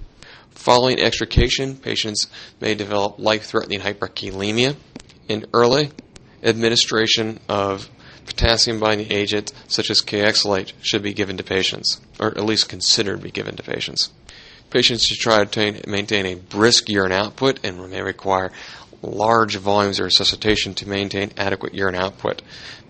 Following 0.52 1.00
extrication, 1.00 1.78
patients 1.78 2.28
may 2.60 2.74
develop 2.74 3.20
life-threatening 3.20 3.82
hyperkalemia. 3.82 4.76
In 5.28 5.46
early 5.54 5.92
administration 6.44 7.40
of 7.48 7.90
potassium 8.26 8.80
binding 8.80 9.12
agents 9.12 9.54
such 9.68 9.90
as 9.90 10.02
kayexalate 10.02 10.74
should 10.82 11.02
be 11.02 11.14
given 11.14 11.38
to 11.38 11.44
patients, 11.44 12.00
or 12.20 12.28
at 12.28 12.46
least 12.46 12.70
considered 12.70 13.18
to 13.18 13.24
be 13.24 13.32
given 13.32 13.56
to 13.56 13.64
patients. 13.64 14.12
Patients 14.70 15.06
should 15.06 15.18
try 15.18 15.44
to 15.44 15.90
maintain 15.90 16.26
a 16.28 16.36
brisk 16.36 16.90
urine 16.90 17.12
output 17.12 17.60
and 17.64 17.90
may 17.90 18.02
require 18.02 18.52
large 19.02 19.56
volumes 19.56 20.00
of 20.00 20.06
resuscitation 20.06 20.74
to 20.76 20.88
maintain 20.88 21.32
adequate 21.38 21.74
urine 21.74 21.96
output. 21.96 22.42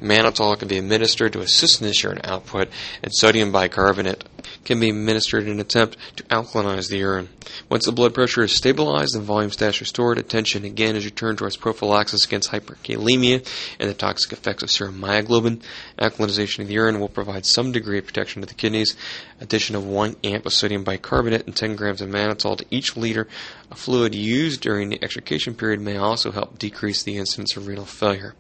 Mannitol 0.02 0.58
can 0.58 0.68
be 0.68 0.78
administered 0.78 1.34
to 1.34 1.42
assist 1.42 1.82
in 1.82 1.88
this 1.88 2.04
urine 2.04 2.22
output, 2.24 2.70
and 3.04 3.14
sodium 3.14 3.52
bicarbonate 3.52 4.24
can 4.66 4.80
be 4.80 4.90
administered 4.90 5.44
in 5.44 5.52
an 5.52 5.60
attempt 5.60 5.98
to 6.18 6.24
alkalinize 6.24 6.90
the 6.90 6.98
urine. 6.98 7.30
Once 7.70 7.86
the 7.86 7.92
blood 7.92 8.14
pressure 8.14 8.44
is 8.44 8.52
stabilized 8.52 9.16
and 9.16 9.24
volume 9.24 9.52
status 9.52 9.82
restored, 9.82 10.18
attention 10.18 10.66
again 10.66 10.96
is 10.96 11.06
returned 11.06 11.38
towards 11.38 11.58
prophylaxis 11.58 12.26
against 12.26 12.52
hyperkalemia 12.52 13.46
and 13.80 13.90
the 13.90 13.94
toxic 13.94 14.32
effects 14.32 14.64
of 14.64 14.70
serum 14.70 15.00
myoglobin. 15.00 15.62
Alkalinization 15.98 16.60
of 16.60 16.68
the 16.68 16.74
urine 16.74 17.00
will 17.00 17.10
provide 17.10 17.46
some 17.46 17.72
degree 17.72 17.98
of 17.98 18.06
protection 18.06 18.42
to 18.42 18.48
the 18.48 18.54
kidneys. 18.54 18.96
Addition 19.42 19.76
of 19.76 19.86
1 19.86 20.18
amp 20.24 20.46
of 20.46 20.54
sodium 20.54 20.84
bicarbonate 20.84 21.46
and 21.46 21.56
10 21.56 21.76
grams 21.76 22.02
of 22.02 22.10
mannitol 22.10 22.58
to 22.58 22.66
each 22.70 22.96
liter 22.96 23.28
of 23.72 23.80
fluid 23.80 24.14
used 24.14 24.62
during 24.62 24.90
the 24.90 25.04
extrication 25.04 25.54
period 25.54 25.82
may 25.82 25.98
also 25.98 26.32
help 26.32 26.60
decrease 26.60 27.04
the 27.04 27.18
incidence 27.18 27.56
of 27.56 27.68
renal 27.68 27.86
failure. 27.86 28.36